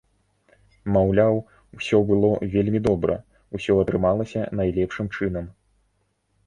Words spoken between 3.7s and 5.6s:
атрымалася найлепшым чынам.